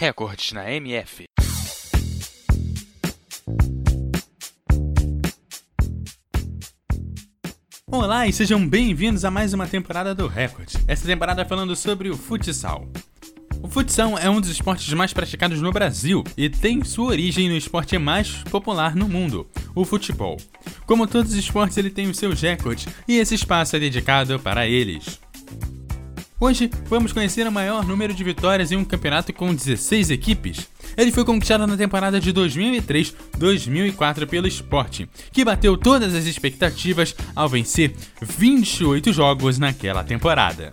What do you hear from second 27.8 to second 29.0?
número de vitórias em um